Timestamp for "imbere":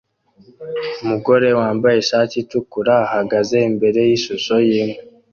3.69-3.99